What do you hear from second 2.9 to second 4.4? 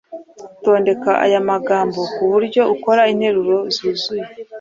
interuro zuzuye